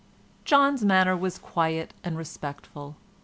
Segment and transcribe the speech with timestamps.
[0.45, 2.95] John's manner was quiet and respectful.